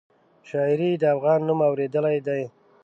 شاعري 0.49 0.91
د 1.01 1.03
افغان 1.15 1.39
نوم 1.47 1.59
اورېدلی 1.69 2.17
دی. 2.27 2.43